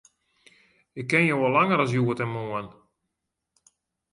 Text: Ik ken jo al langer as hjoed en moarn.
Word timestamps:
Ik 0.99 1.07
ken 1.07 1.25
jo 1.29 1.37
al 1.45 1.51
langer 1.57 1.79
as 1.83 1.91
hjoed 1.93 2.19
en 2.23 2.33
moarn. 2.35 2.67